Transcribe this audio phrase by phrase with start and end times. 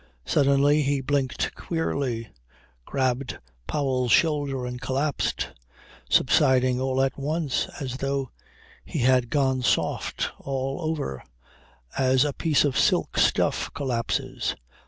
[0.25, 2.29] Suddenly he blinked queerly,
[2.85, 5.49] grabbed Powell's shoulder and collapsed,
[6.09, 8.31] subsiding all at once as though
[8.83, 11.21] he had gone soft all over,
[11.99, 14.55] as a piece of silk stuff collapses.